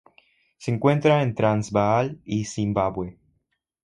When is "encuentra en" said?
0.71-1.35